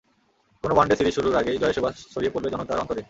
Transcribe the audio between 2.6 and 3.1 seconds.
অন্তরে।